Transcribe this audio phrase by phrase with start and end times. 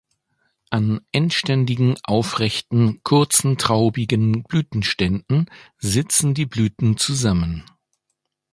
[0.71, 5.45] An endständigen, aufrechten, kurzen traubigen Blütenständen
[5.77, 7.65] sitzen die Blüten zusammen.